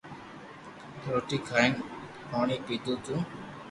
روٽي 1.05 1.37
کائين 1.47 1.71
پوڻي 2.29 2.57
پيڌو 2.65 2.93
تو 3.03 3.15